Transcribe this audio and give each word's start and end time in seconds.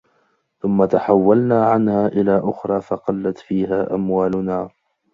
ثُمَّ 0.59 0.85
تَحَوَّلْنَا 0.85 1.65
عَنْهَا 1.71 2.07
إلَى 2.07 2.41
أُخْرَى 2.43 2.81
فَقَلَّتْ 2.81 3.37
فِيهَا 3.37 3.93
أَمْوَالُنَا 3.95 4.69